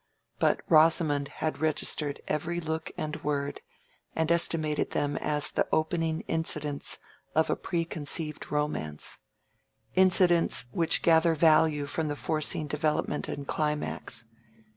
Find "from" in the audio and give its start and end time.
11.85-12.07